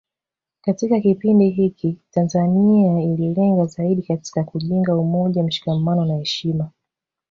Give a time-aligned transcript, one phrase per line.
[0.61, 6.71] Katika kipindi hiki Tanzania ililenga zaidi katika kujenga umoja mshikamano na heshima